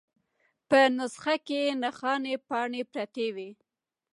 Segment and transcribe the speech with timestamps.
[0.69, 3.49] په نسخه کې نښانۍ پاڼې پرتې وې.